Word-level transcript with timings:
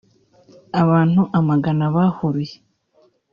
Abantu 0.81 1.19
amagana 1.39 1.85
bahuruye 1.95 2.55